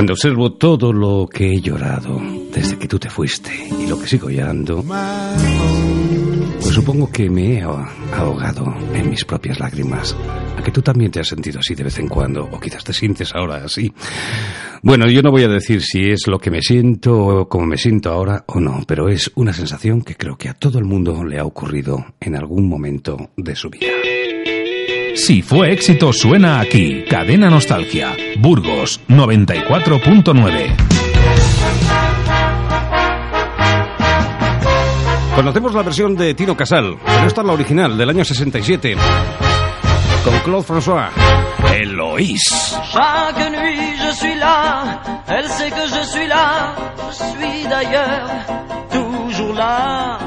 Cuando 0.00 0.14
observo 0.14 0.52
todo 0.54 0.94
lo 0.94 1.28
que 1.28 1.52
he 1.52 1.60
llorado 1.60 2.18
desde 2.54 2.78
que 2.78 2.88
tú 2.88 2.98
te 2.98 3.10
fuiste 3.10 3.50
y 3.78 3.86
lo 3.86 4.00
que 4.00 4.06
sigo 4.06 4.30
llorando, 4.30 4.82
pues 6.58 6.74
supongo 6.74 7.12
que 7.12 7.28
me 7.28 7.58
he 7.58 7.60
ahogado 7.60 8.74
en 8.94 9.10
mis 9.10 9.26
propias 9.26 9.60
lágrimas. 9.60 10.16
A 10.56 10.62
que 10.62 10.70
tú 10.70 10.80
también 10.80 11.10
te 11.10 11.20
has 11.20 11.28
sentido 11.28 11.60
así 11.60 11.74
de 11.74 11.84
vez 11.84 11.98
en 11.98 12.08
cuando, 12.08 12.44
o 12.44 12.58
quizás 12.58 12.82
te 12.82 12.94
sientes 12.94 13.34
ahora 13.34 13.56
así. 13.56 13.92
Bueno, 14.82 15.06
yo 15.10 15.20
no 15.20 15.30
voy 15.30 15.42
a 15.42 15.48
decir 15.48 15.82
si 15.82 16.10
es 16.10 16.26
lo 16.28 16.38
que 16.38 16.50
me 16.50 16.62
siento 16.62 17.18
o 17.18 17.46
como 17.46 17.66
me 17.66 17.76
siento 17.76 18.10
ahora 18.10 18.44
o 18.46 18.58
no, 18.58 18.82
pero 18.86 19.10
es 19.10 19.30
una 19.34 19.52
sensación 19.52 20.00
que 20.00 20.16
creo 20.16 20.38
que 20.38 20.48
a 20.48 20.54
todo 20.54 20.78
el 20.78 20.86
mundo 20.86 21.22
le 21.24 21.38
ha 21.38 21.44
ocurrido 21.44 22.06
en 22.20 22.36
algún 22.36 22.70
momento 22.70 23.18
de 23.36 23.54
su 23.54 23.68
vida. 23.68 23.88
Si 25.14 25.42
fue 25.42 25.72
éxito, 25.72 26.12
suena 26.12 26.60
aquí. 26.60 27.04
Cadena 27.08 27.50
Nostalgia. 27.50 28.16
Burgos 28.38 29.00
94.9. 29.08 30.74
Conocemos 35.34 35.74
la 35.74 35.82
versión 35.82 36.16
de 36.16 36.34
Tino 36.34 36.56
Casal, 36.56 36.96
pero 37.04 37.26
esta 37.26 37.40
es 37.40 37.46
la 37.46 37.52
original 37.52 37.96
del 37.96 38.10
año 38.10 38.24
67, 38.24 38.96
con 40.24 40.38
Claude 40.40 40.64
François, 40.64 41.08
Eloís. 41.74 42.42
Chaque 42.92 43.50
nuit 43.50 43.96
je 43.96 44.12
suis 44.16 44.34
là, 44.34 45.00
elle 45.28 45.48
sait 45.48 45.70
que 45.70 45.86
je 45.88 46.04
suis 46.04 46.26
là, 46.26 46.74
je 47.08 47.14
suis 47.14 47.66
d'ailleurs 47.68 48.28
toujours 48.90 49.54
là 49.54 50.18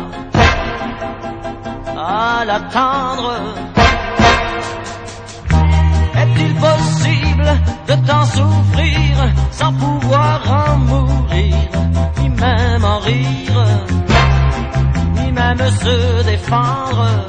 à 1.96 2.43
l'attendre. 2.46 3.56
De 7.88 8.08
tant 8.08 8.26
souffrir 8.26 9.34
sans 9.52 9.74
pouvoir 9.74 10.41
en 10.48 10.78
mourir, 10.78 11.56
ni 12.19 12.30
même 12.30 12.84
en 12.84 13.00
rire, 13.00 13.65
ni 15.15 15.32
même 15.32 15.60
se 15.60 16.24
défendre? 16.24 17.28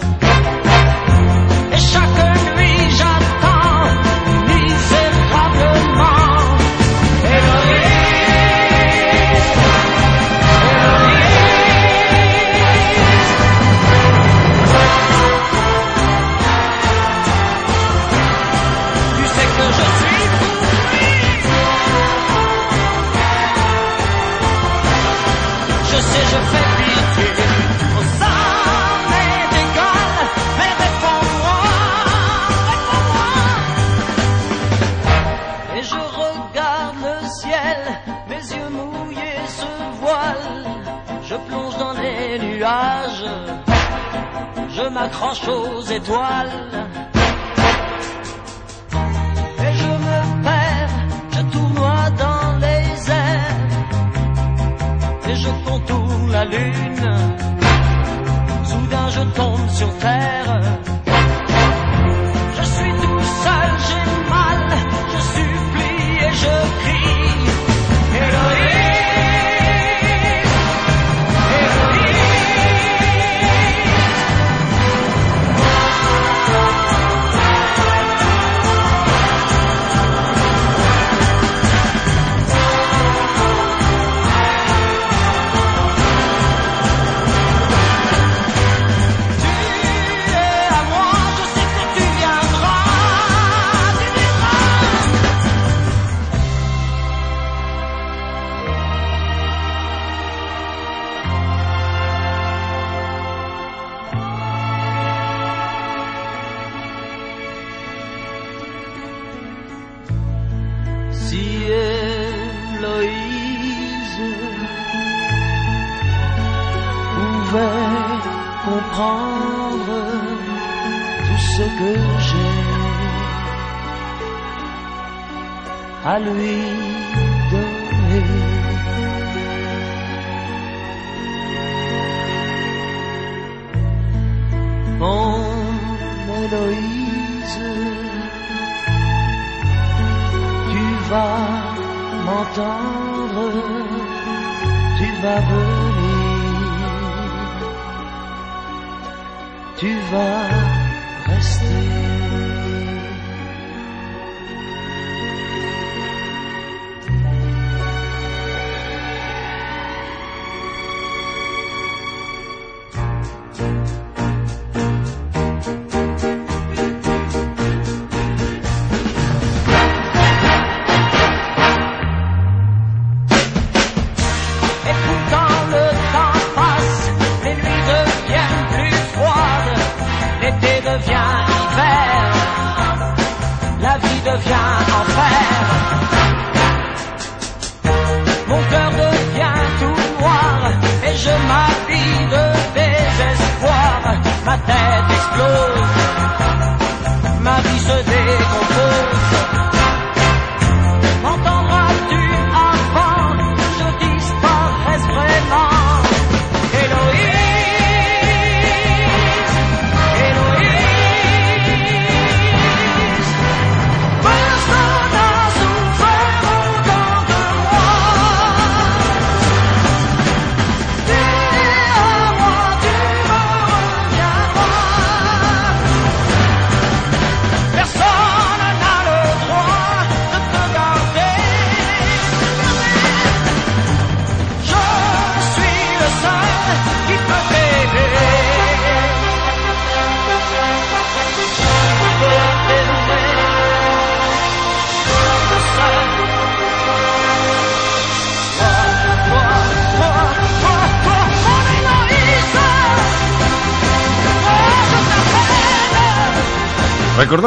grand 45.08 45.34
chose 45.34 45.90
étoile. 45.90 46.50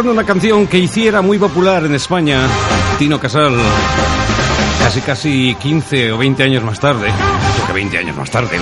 escuchando 0.08 0.22
una 0.22 0.26
canción 0.26 0.68
que 0.68 0.78
hiciera 0.78 1.22
muy 1.22 1.38
popular 1.38 1.84
en 1.86 1.94
España, 1.94 2.48
Tino 2.98 3.20
Casal, 3.20 3.58
casi 4.80 5.02
casi 5.02 5.56
15 5.56 6.14
o 6.14 6.18
20 6.18 6.44
años 6.44 6.64
más 6.64 6.80
tarde, 6.80 7.12
Creo 7.56 7.68
que 7.68 7.74
20 7.74 7.98
años 7.98 8.16
más 8.16 8.32
tarde. 8.32 8.58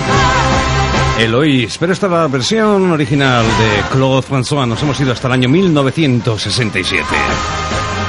Eloís, 1.20 1.78
pero 1.78 1.92
esta 1.92 2.06
es 2.06 2.12
la 2.12 2.26
versión 2.26 2.90
original 2.90 3.44
de 3.44 3.96
Claude 3.96 4.26
François, 4.26 4.66
nos 4.66 4.82
hemos 4.82 4.98
ido 4.98 5.12
hasta 5.12 5.28
el 5.28 5.34
año 5.34 5.48
1967. 5.48 7.04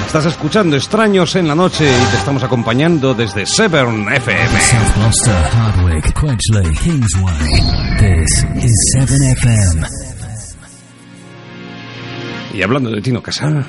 Estás 0.07 0.25
escuchando 0.25 0.75
Extraños 0.75 1.35
en 1.35 1.47
la 1.47 1.53
Noche 1.53 1.85
y 1.85 2.05
te 2.11 2.17
estamos 2.17 2.41
acompañando 2.41 3.13
desde 3.13 3.45
Severn 3.45 4.11
FM. 4.13 4.61
South 4.61 4.95
Gloucester, 4.95 5.43
Hardwick, 5.51 6.13
Quenchley, 6.19 6.73
Kingsway. 6.75 7.37
This 7.99 8.63
is 8.63 8.95
7 8.97 9.31
FM. 9.31 10.06
Y 12.57 12.63
hablando 12.63 12.89
de 12.89 12.99
Tino 13.03 13.21
Casal, 13.21 13.63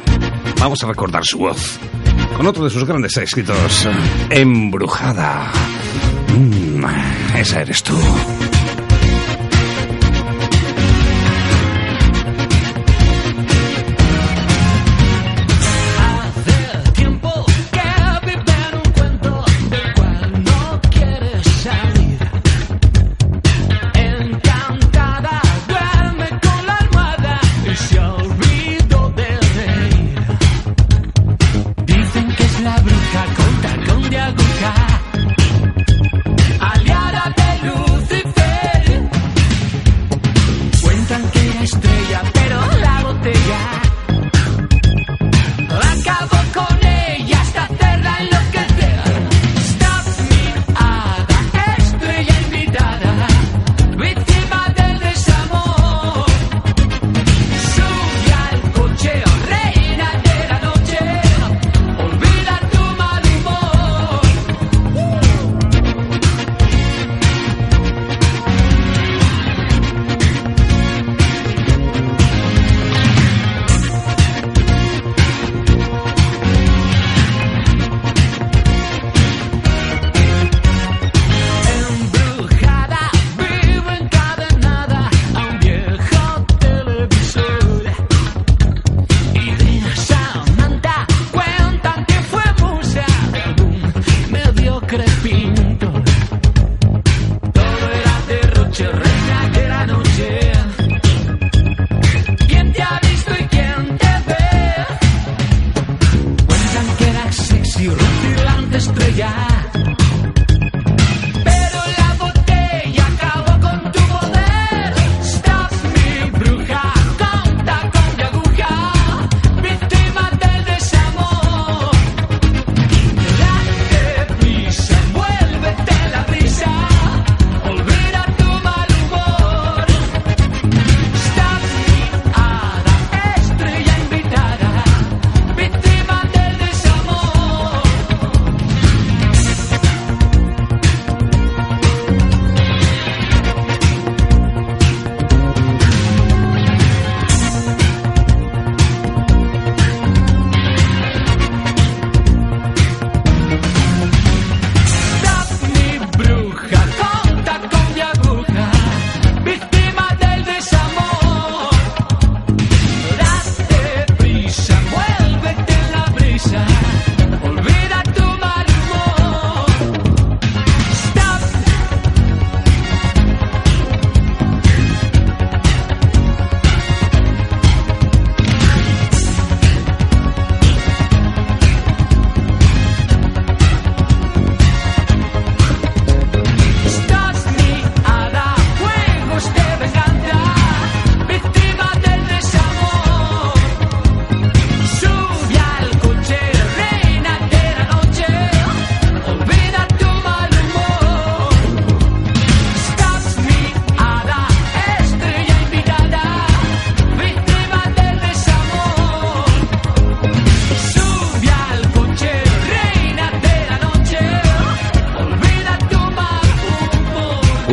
vamos 0.59 0.83
a 0.83 0.87
recordar 0.87 1.23
su 1.23 1.37
voz 1.37 1.79
con 2.35 2.47
otro 2.47 2.65
de 2.65 2.71
sus 2.71 2.87
grandes 2.87 3.15
éxitos, 3.19 3.87
Embrujada. 4.31 5.53
Mm, 6.35 6.85
esa 7.37 7.61
eres 7.61 7.83
tú. 7.83 7.95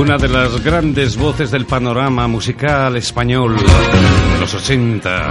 Una 0.05 0.19
de 0.19 0.27
las 0.27 0.63
grandes 0.63 1.17
voces 1.17 1.49
del 1.49 1.65
panorama 1.65 2.27
musical 2.27 2.95
español 2.95 3.55
de 3.57 4.39
los 4.39 4.53
80. 4.53 5.29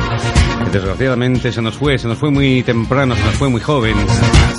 que 0.65 0.71
Desgraciadamente 0.73 1.53
se 1.53 1.63
nos 1.63 1.77
fue, 1.77 1.97
se 1.97 2.09
nos 2.09 2.19
fue 2.19 2.33
muy 2.33 2.65
temprano, 2.65 3.15
se 3.15 3.23
nos 3.23 3.35
fue 3.37 3.49
muy 3.49 3.61
joven. 3.61 3.95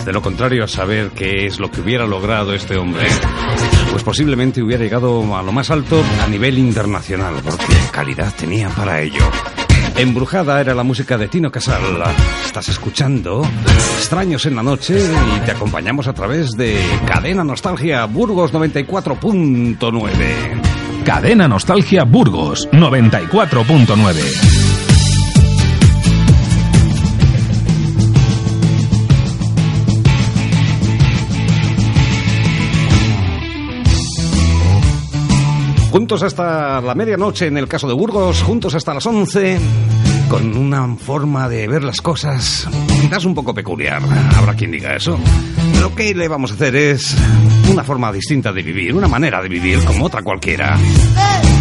De 0.06 0.14
lo 0.14 0.22
contrario 0.22 0.64
a 0.64 0.70
saber 0.70 1.10
qué 1.10 1.46
es 1.46 1.60
lo 1.60 1.70
que 1.70 1.82
hubiera 1.82 2.06
logrado 2.06 2.54
este 2.54 2.78
hombre. 2.78 3.06
Pues 3.92 4.04
posiblemente 4.04 4.64
hubiera 4.64 4.86
llegado 4.86 5.36
a 5.36 5.44
lo 5.44 5.52
más 5.52 5.70
alto 5.70 6.02
a 6.24 6.28
nivel 6.28 6.60
internacional, 6.60 7.36
porque 7.44 7.76
calidad 7.92 8.34
tenía 8.38 8.70
para 8.70 9.02
ello. 9.02 9.20
Embrujada 9.98 10.60
era 10.60 10.76
la 10.76 10.84
música 10.84 11.18
de 11.18 11.30
Tino 11.30 11.50
Casal. 11.50 11.82
Estás 12.46 12.68
escuchando 12.68 13.48
Extraños 13.98 14.46
en 14.46 14.58
la 14.58 14.64
Noche 14.64 15.00
y 15.00 15.40
te 15.46 15.52
acompañamos 15.52 16.08
a 16.08 16.14
través 16.14 16.52
de 16.52 16.78
Cadena 17.08 17.46
Nostalgia 17.46 18.04
Burgos 18.06 18.54
94.9. 18.54 21.04
Cadena 21.06 21.48
Nostalgia 21.48 22.04
Burgos 22.04 22.68
94.9. 22.72 24.65
Juntos 35.96 36.24
hasta 36.24 36.82
la 36.82 36.94
medianoche 36.94 37.48
en 37.48 37.58
el 37.58 37.70
caso 37.70 37.88
de 37.88 37.94
Burgos, 37.94 38.44
juntos 38.44 38.76
hasta 38.76 38.94
las 38.94 39.06
11, 39.06 39.58
con 40.28 40.58
una 40.58 40.94
forma 40.98 41.48
de 41.48 41.70
ver 41.70 41.86
las 41.86 42.02
cosas 42.02 42.68
quizás 43.00 43.24
un 43.24 43.34
poco 43.34 43.54
peculiar. 43.54 44.02
Habrá 44.36 44.56
quien 44.56 44.72
diga 44.72 44.94
eso. 44.94 45.18
Lo 45.80 45.96
que 45.96 46.14
le 46.14 46.28
vamos 46.28 46.52
a 46.52 46.56
hacer 46.56 46.76
es 46.76 47.16
una 47.72 47.86
forma 47.86 48.12
distinta 48.12 48.52
de 48.52 48.62
vivir, 48.62 48.94
una 48.94 49.08
manera 49.08 49.42
de 49.42 49.48
vivir 49.48 49.86
como 49.86 50.08
otra 50.08 50.22
cualquiera. 50.22 50.76
No 50.76 51.55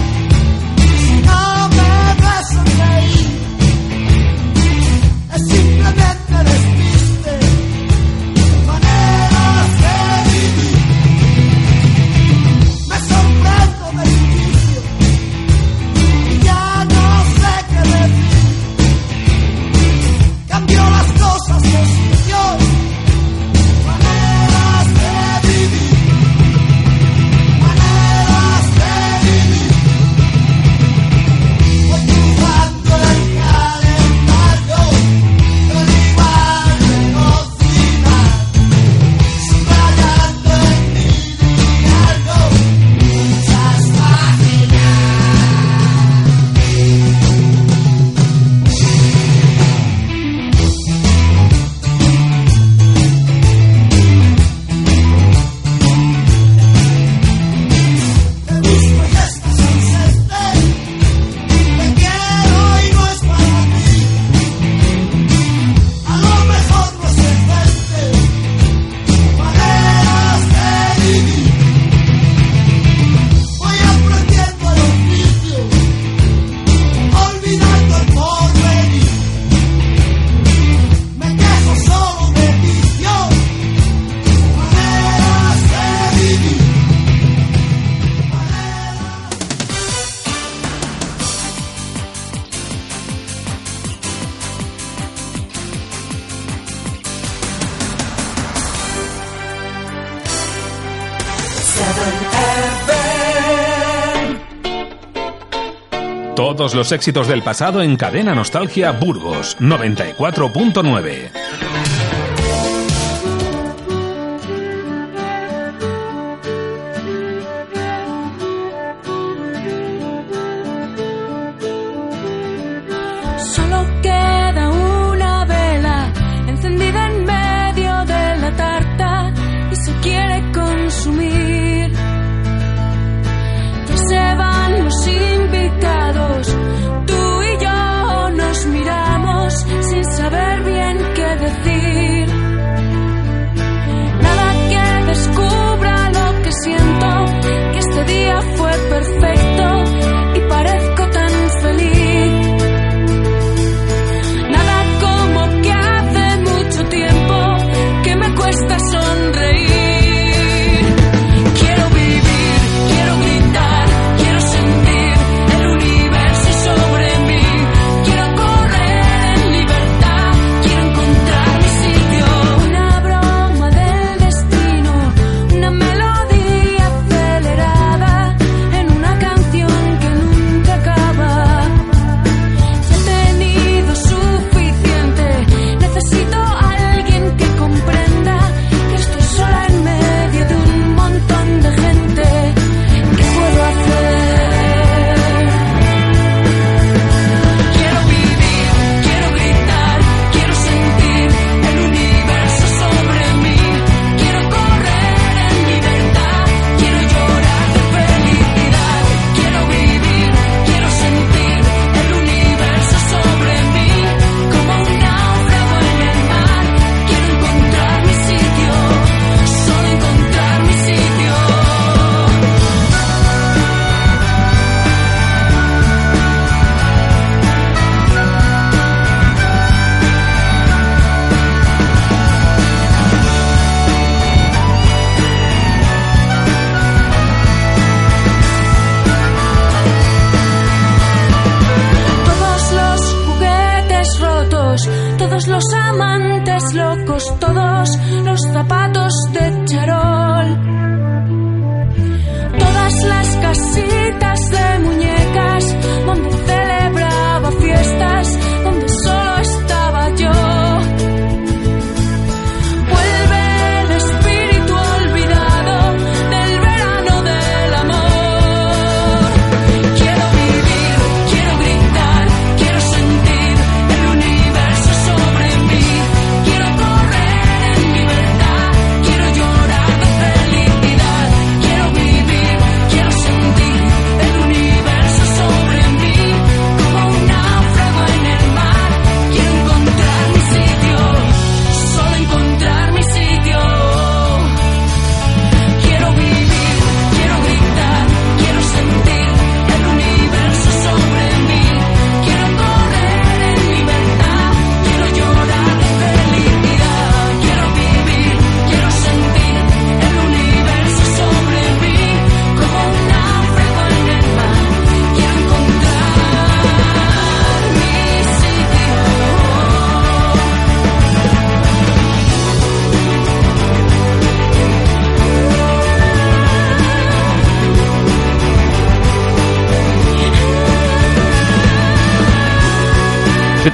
los 106.74 106.92
éxitos 106.92 107.28
del 107.28 107.42
pasado 107.42 107.82
en 107.82 107.96
Cadena 107.96 108.34
Nostalgia 108.34 108.90
Burgos 108.92 109.56
94.9. 109.60 111.43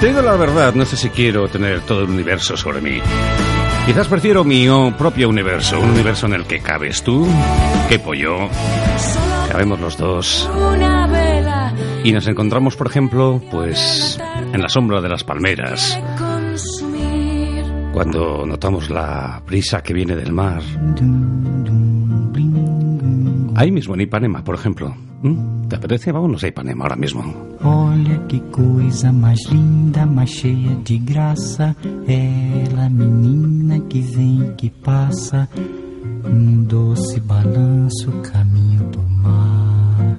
te 0.01 0.07
digo 0.07 0.23
la 0.23 0.35
verdad, 0.37 0.75
no 0.75 0.87
sé 0.87 0.97
si 0.97 1.11
quiero 1.11 1.47
tener 1.49 1.83
todo 1.83 2.01
el 2.05 2.11
universo 2.11 2.57
sobre 2.57 2.81
mí. 2.81 3.01
Quizás 3.85 4.09
prefiero 4.09 4.45
mi 4.45 4.67
propio 4.97 5.29
universo, 5.29 5.79
un 5.79 5.91
universo 5.91 6.27
en 6.27 6.35
el 6.35 6.45
que 6.47 6.61
cabes 6.61 7.03
tú, 7.03 7.27
quepo 7.89 8.15
yo, 8.15 8.49
cabemos 9.51 9.79
los 9.81 9.99
dos, 9.99 10.51
y 12.03 12.13
nos 12.13 12.27
encontramos, 12.29 12.77
por 12.77 12.87
ejemplo, 12.87 13.43
pues 13.51 14.19
en 14.53 14.63
la 14.63 14.69
sombra 14.69 15.03
de 15.03 15.09
las 15.11 15.23
palmeras, 15.23 15.99
cuando 17.93 18.47
notamos 18.47 18.89
la 18.89 19.43
brisa 19.45 19.83
que 19.83 19.93
viene 19.93 20.17
del 20.17 20.33
mar. 20.33 20.63
Ahí 23.61 23.71
mismo 23.71 23.93
en 23.93 24.01
Ipanema, 24.01 24.43
por 24.43 24.55
ejemplo. 24.55 24.97
¿Mm? 25.21 25.69
¿Te 25.69 25.77
apetece? 25.77 26.13
Vámonos 26.13 26.43
a 26.43 26.49
Ipanema 26.49 26.85
ahora 26.85 26.97
mismo. 26.97 27.23
Olha 27.63 28.19
que 28.27 28.41
coisa 28.51 29.13
mais 29.13 29.39
linda, 29.53 30.07
mais 30.07 30.31
cheia 30.31 30.75
de 30.77 30.97
graça. 30.97 31.77
Ela, 32.09 32.89
menina 32.89 33.79
que 33.81 34.01
vem, 34.01 34.55
que 34.57 34.71
passa, 34.71 35.47
num 36.25 36.65
doce 36.65 37.21
balanço, 37.21 38.11
caminho 38.23 38.83
do 38.85 39.03
mar. 39.03 40.19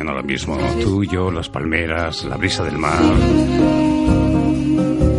Ahora 0.00 0.22
mismo. 0.22 0.58
Tú, 0.80 1.04
yo, 1.04 1.30
las 1.30 1.48
palmeras, 1.48 2.24
la 2.24 2.36
brisa 2.36 2.64
del 2.64 2.78
mar. 2.78 3.00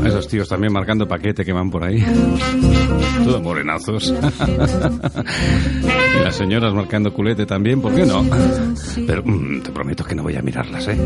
Esos 0.05 0.27
tíos 0.27 0.49
también 0.49 0.73
marcando 0.73 1.07
paquete 1.07 1.45
que 1.45 1.53
van 1.53 1.69
por 1.69 1.83
ahí. 1.83 2.03
Todos 3.23 3.41
morenazos. 3.41 4.13
las 6.23 6.35
señoras 6.35 6.73
marcando 6.73 7.13
culete 7.13 7.45
también, 7.45 7.81
¿por 7.81 7.95
qué 7.95 8.05
no? 8.05 8.25
Pero 9.07 9.23
mm, 9.23 9.61
te 9.61 9.71
prometo 9.71 10.03
que 10.03 10.15
no 10.15 10.23
voy 10.23 10.35
a 10.35 10.41
mirarlas, 10.41 10.87
¿eh? 10.87 10.97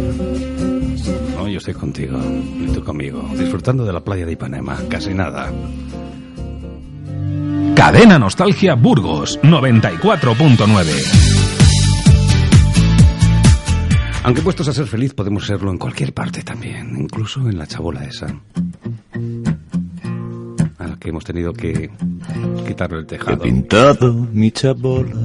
No, 1.36 1.48
yo 1.48 1.60
estoy 1.60 1.76
contigo, 1.76 2.20
y 2.20 2.72
tú 2.74 2.84
conmigo, 2.84 3.30
disfrutando 3.38 3.86
de 3.86 3.94
la 3.94 4.00
playa 4.00 4.26
de 4.26 4.32
Ipanema, 4.32 4.78
casi 4.90 5.14
nada. 5.14 5.52
Cadena 7.76 8.18
Nostalgia 8.18 8.74
Burgos 8.74 9.40
94.9. 9.44 11.47
Aunque 14.24 14.42
puestos 14.42 14.68
a 14.68 14.74
ser 14.74 14.88
feliz, 14.88 15.14
podemos 15.14 15.46
serlo 15.46 15.72
en 15.72 15.78
cualquier 15.78 16.14
parte 16.14 16.44
también, 16.44 16.96
incluso 16.98 17.48
en 17.50 17.58
la 17.58 17.66
chabola 17.66 18.04
esa. 18.04 18.28
A 20.80 20.88
la 20.88 20.98
que 21.00 21.10
hemos 21.10 21.24
tenido 21.24 21.54
que 21.54 21.90
quitarle 22.68 23.00
el 23.00 23.04
He 23.06 23.08
tejado. 23.08 23.42
pintado 23.42 24.14
mi 24.34 24.52
chabola 24.52 25.16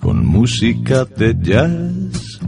con 0.00 0.26
música 0.26 1.04
de 1.04 1.36
jazz, 1.40 2.40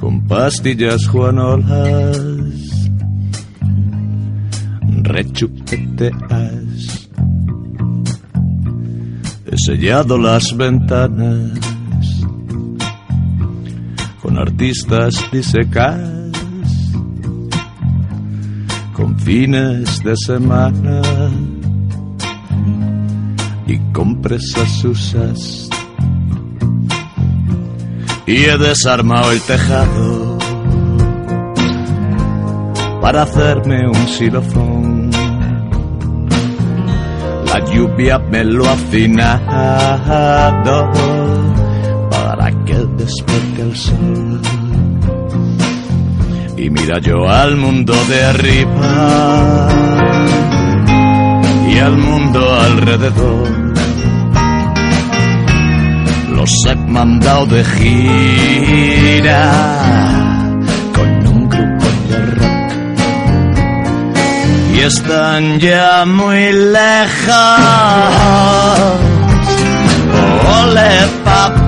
con 0.00 0.26
pastillas 0.26 1.06
juanolas, 1.06 2.18
rechupeteas. 5.02 6.69
He 9.50 9.56
sellado 9.58 10.16
las 10.16 10.56
ventanas 10.56 11.58
con 14.22 14.38
artistas 14.38 15.14
disecas 15.32 16.20
con 19.00 19.18
fines 19.18 20.04
de 20.04 20.14
semana 20.14 21.00
y 23.66 23.78
compresas 23.92 24.84
usas. 24.84 25.68
Y 28.26 28.44
he 28.44 28.58
desarmado 28.58 29.32
el 29.32 29.40
tejado 29.40 30.38
para 33.00 33.22
hacerme 33.22 33.88
un 33.88 34.06
xilofón. 34.06 34.99
La 37.52 37.58
lluvia 37.64 38.16
me 38.18 38.44
lo 38.44 38.64
ha 38.68 38.74
afinado 38.74 39.38
para 42.08 42.50
que 42.64 42.76
despierte 42.96 43.62
el 43.62 43.76
sol. 43.76 44.40
Y 46.56 46.70
mira 46.70 47.00
yo 47.00 47.28
al 47.28 47.56
mundo 47.56 47.92
de 48.08 48.24
arriba 48.24 49.68
y 51.68 51.78
al 51.78 51.96
mundo 51.96 52.54
alrededor. 52.54 53.48
Los 56.36 56.52
he 56.68 56.76
mandado 56.76 57.46
de 57.46 57.64
gira 57.64 59.40
Y 64.80 64.82
están 64.82 65.60
ya 65.60 66.06
muy 66.06 66.52
lejos. 66.52 67.34
Ole 70.62 70.90
papá. 71.22 71.59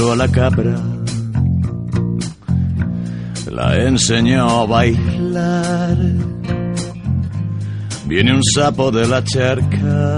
Dentro 0.00 0.12
a 0.12 0.16
la 0.16 0.28
cabra. 0.28 0.76
La 3.50 3.76
he 3.76 3.88
enseñado 3.88 4.60
a 4.60 4.66
bailar. 4.66 5.96
Viene 8.06 8.34
un 8.34 8.42
sapo 8.42 8.90
de 8.90 9.06
la 9.06 9.22
charca 9.22 10.16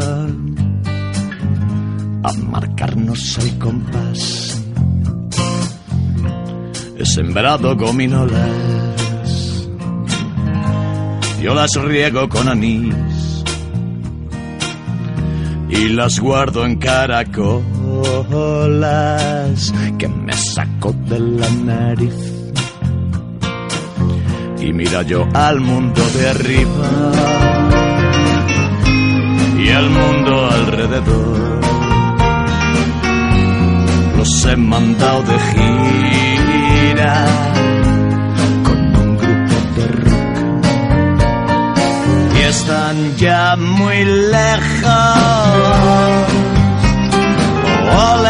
a 2.23 2.33
marcarnos 2.49 3.39
el 3.39 3.59
compás. 3.59 4.63
He 6.99 7.05
sembrado 7.05 7.77
gominolas, 7.77 9.69
yo 11.43 11.55
las 11.55 11.75
riego 11.75 12.29
con 12.29 12.49
anís 12.49 12.95
y 15.69 15.89
las 15.89 16.21
guardo 16.21 16.65
en 16.65 16.77
caracolas 18.01 19.73
que 19.99 20.09
me 20.09 20.33
saco 20.33 20.93
de 20.93 21.19
la 21.19 21.51
nariz. 21.51 22.15
Y 24.61 24.73
mira 24.73 25.03
yo 25.03 25.29
al 25.35 25.61
mundo 25.61 26.01
de 26.17 26.29
arriba 26.29 27.13
y 29.59 29.69
al 29.71 29.91
mundo 29.91 30.47
alrededor. 30.51 31.61
Los 34.17 34.45
he 34.47 34.57
mandado 34.57 35.23
de 35.23 35.39
gira 35.51 37.27
con 38.63 38.97
un 38.97 39.17
grupo 39.17 39.55
de 39.77 39.87
rock. 39.89 40.47
Y 42.39 42.41
están 42.43 43.17
ya 43.17 43.57
muy 43.57 44.05
lejos. 44.05 45.13
Ole 47.93 48.22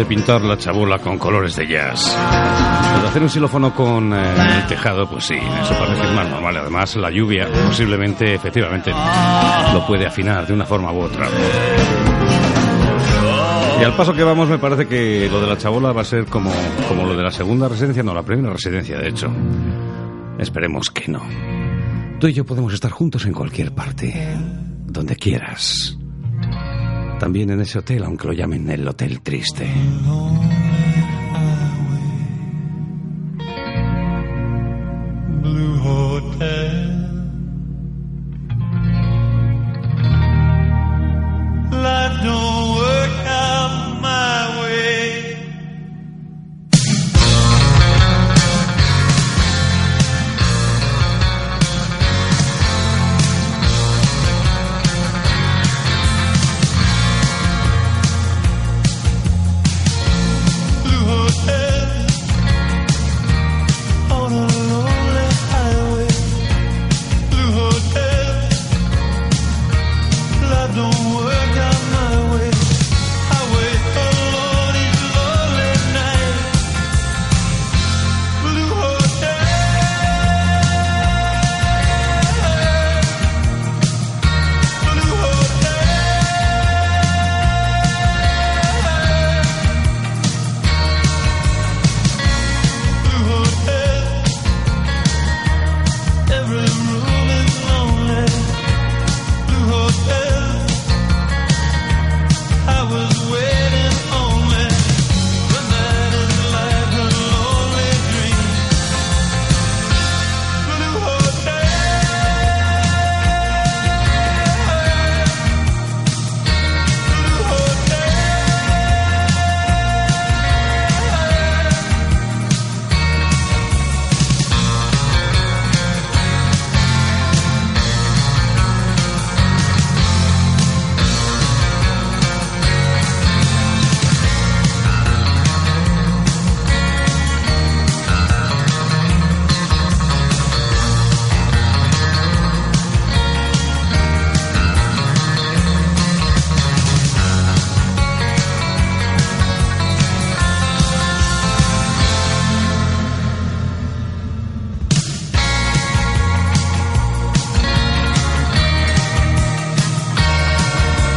de 0.00 0.06
pintar 0.06 0.40
la 0.40 0.56
chabola 0.56 0.98
con 0.98 1.18
colores 1.18 1.56
de 1.56 1.66
jazz? 1.68 2.16
De 3.02 3.06
hacer 3.06 3.22
un 3.22 3.28
xilófono 3.28 3.74
con 3.74 4.14
eh, 4.14 4.56
el 4.56 4.66
tejado, 4.66 5.06
pues 5.06 5.24
sí, 5.24 5.34
eso 5.34 5.74
parece 5.78 6.10
más 6.14 6.26
normal. 6.26 6.56
Además, 6.56 6.96
la 6.96 7.10
lluvia 7.10 7.46
posiblemente, 7.66 8.32
efectivamente, 8.32 8.92
lo 9.74 9.86
puede 9.86 10.06
afinar 10.06 10.46
de 10.46 10.54
una 10.54 10.64
forma 10.64 10.90
u 10.90 11.00
otra. 11.00 11.28
Y 13.78 13.84
al 13.84 13.94
paso 13.94 14.14
que 14.14 14.24
vamos, 14.24 14.48
me 14.48 14.58
parece 14.58 14.86
que 14.86 15.28
lo 15.30 15.38
de 15.38 15.48
la 15.48 15.58
chabola 15.58 15.92
va 15.92 16.00
a 16.00 16.04
ser 16.04 16.24
como, 16.24 16.50
como 16.88 17.04
lo 17.04 17.14
de 17.14 17.22
la 17.22 17.30
segunda 17.30 17.68
residencia, 17.68 18.02
no, 18.02 18.14
la 18.14 18.22
primera 18.22 18.54
residencia, 18.54 18.96
de 18.96 19.08
hecho. 19.08 19.30
Esperemos 20.38 20.90
que 20.90 21.12
no. 21.12 21.20
Tú 22.18 22.26
y 22.26 22.32
yo 22.32 22.46
podemos 22.46 22.72
estar 22.72 22.90
juntos 22.90 23.26
en 23.26 23.34
cualquier 23.34 23.74
parte, 23.74 24.14
donde 24.86 25.14
quieras. 25.16 25.99
También 27.30 27.50
en 27.50 27.60
ese 27.60 27.78
hotel, 27.78 28.02
aunque 28.02 28.26
lo 28.26 28.32
llamen 28.32 28.68
el 28.68 28.88
Hotel 28.88 29.20
Triste. 29.20 29.64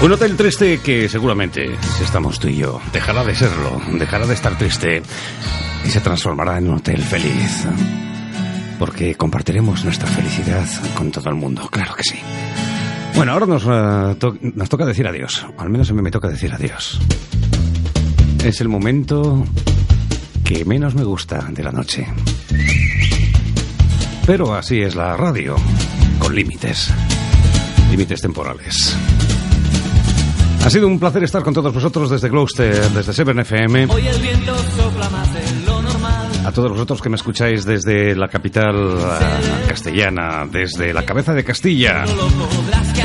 Un 0.04 0.12
hotel 0.12 0.36
triste 0.36 0.80
que 0.80 1.08
seguramente, 1.08 1.78
si 1.98 2.04
estamos 2.04 2.38
tú 2.38 2.50
y 2.50 2.58
yo, 2.58 2.82
dejará 2.92 3.24
de 3.24 3.34
serlo, 3.36 3.82
dejará 3.94 4.28
de 4.28 4.34
estar 4.34 4.58
triste 4.58 5.02
y 5.86 5.90
se 5.90 6.02
transformará 6.02 6.58
en 6.58 6.68
un 6.70 6.76
hotel 6.76 7.02
feliz. 7.02 7.66
Porque 8.78 9.16
compartiremos 9.16 9.86
nuestra 9.86 10.08
felicidad 10.10 10.66
con 10.98 11.10
todo 11.10 11.30
el 11.30 11.36
mundo, 11.36 11.70
claro 11.72 11.96
que 11.96 12.04
sí. 12.04 12.20
Bueno, 13.16 13.32
ahora 13.32 13.46
nos, 13.46 13.64
to- 14.20 14.38
nos 14.42 14.68
toca 14.70 14.86
decir 14.86 15.08
adiós, 15.08 15.46
al 15.58 15.70
menos 15.70 15.90
a 15.90 15.94
mí 15.94 16.02
me 16.02 16.12
toca 16.12 16.28
decir 16.28 16.52
adiós. 16.52 17.00
Es 18.44 18.60
el 18.60 18.68
momento 18.68 19.46
que 20.44 20.66
menos 20.66 20.96
me 20.96 21.04
gusta 21.06 21.48
de 21.50 21.64
la 21.64 21.72
noche. 21.72 22.06
Pero 24.26 24.54
así 24.54 24.82
es 24.82 24.96
la 24.96 25.16
radio, 25.16 25.56
con 26.20 26.36
límites, 26.36 26.90
límites 27.90 28.22
temporales. 28.22 28.98
Ha 30.66 30.70
sido 30.70 30.88
un 30.88 30.98
placer 30.98 31.24
estar 31.24 31.44
con 31.44 31.54
todos 31.54 31.74
vosotros 31.74 32.10
desde 32.10 32.30
Gloucester, 32.30 32.90
desde 32.92 33.12
7FM. 33.12 33.90
Hoy 33.90 34.08
el 34.08 34.22
viento 34.22 34.58
sopla 34.58 35.10
más 35.10 35.34
de 35.34 35.66
lo 35.66 35.82
normal. 35.82 36.30
A 36.46 36.52
todos 36.54 36.72
vosotros 36.72 37.02
que 37.02 37.10
me 37.10 37.18
escucháis 37.18 37.66
desde 37.66 38.16
la 38.16 38.30
capital 38.30 38.98
eh, 38.98 39.68
castellana, 39.68 40.46
desde 40.50 40.94
la 40.94 41.04
cabeza 41.04 41.34
de 41.34 41.44
Castilla. 41.44 42.06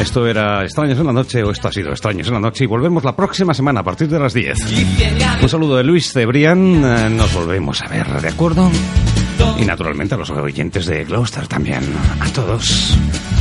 Esto 0.01 0.25
era 0.29 0.63
Extraños 0.63 1.01
en 1.01 1.07
la 1.07 1.13
Noche, 1.13 1.43
o 1.43 1.51
esto 1.51 1.67
ha 1.67 1.73
sido 1.73 1.91
Extraños 1.91 2.29
en 2.29 2.35
la 2.35 2.41
Noche, 2.41 2.63
y 2.63 2.69
volvemos 2.69 3.03
la 3.03 3.17
próxima 3.17 3.53
semana 3.53 3.81
a 3.81 3.85
partir 3.85 4.09
de 4.09 4.21
las 4.21 4.33
10. 4.33 4.57
Un 5.43 5.49
saludo 5.49 5.79
de 5.79 5.83
Luis 5.83 6.13
Cebrián, 6.13 6.85
eh, 6.85 7.11
nos 7.11 7.35
volvemos 7.35 7.83
a 7.83 7.89
ver, 7.89 8.07
¿de 8.21 8.29
acuerdo? 8.29 8.71
Y 9.59 9.65
naturalmente 9.65 10.15
a 10.15 10.19
los 10.19 10.31
oyentes 10.31 10.87
de 10.87 11.05
Gloucester 11.05 11.47
también. 11.47 11.83
A 12.21 12.29
todos. 12.33 12.97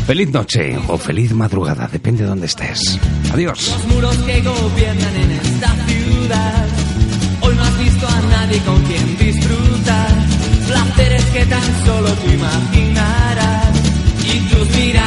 Feliz 0.05 0.31
noche 0.31 0.77
o 0.87 0.97
feliz 0.97 1.33
madrugada, 1.33 1.87
depende 1.91 2.23
de 2.23 2.29
dónde 2.29 2.45
estés. 2.45 2.99
Adiós. 3.33 3.69
Los 3.71 3.93
muros 3.93 4.17
que 4.19 4.41
gobiernan 4.41 5.15
en 5.15 5.31
esta 5.31 5.75
ciudad. 5.85 6.67
Hoy 7.41 7.55
no 7.55 7.63
has 7.63 7.79
visto 7.79 8.07
a 8.07 8.21
nadie 8.21 8.59
con 8.61 8.81
quien 8.83 9.17
disfrutar. 9.17 10.11
Placeres 10.67 11.25
que 11.25 11.45
tan 11.45 11.85
solo 11.85 12.09
tú 12.09 12.31
imaginarás. 12.31 13.75
Y 14.33 14.39
tus 14.49 14.69
miradas, 14.77 15.06